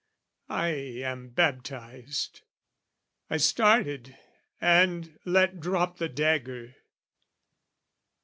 [0.55, 0.69] I
[1.03, 2.41] am baptised.
[3.29, 4.17] I started
[4.59, 6.73] and let drop The dagger.